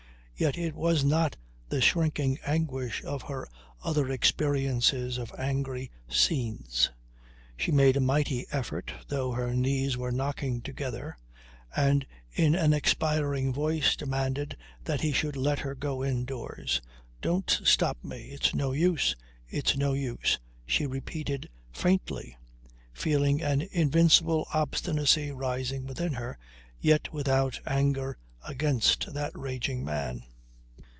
[0.41, 1.37] Yet it was not
[1.69, 3.47] the shrinking anguish of her
[3.83, 6.89] other experiences of angry scenes.
[7.55, 11.15] She made a mighty effort, though her knees were knocking together,
[11.75, 16.81] and in an expiring voice demanded that he should let her go indoors.
[17.21, 18.31] "Don't stop me.
[18.31, 19.15] It's no use.
[19.47, 22.35] It's no use," she repeated faintly,
[22.93, 26.39] feeling an invincible obstinacy rising within her,
[26.79, 30.23] yet without anger against that raging man.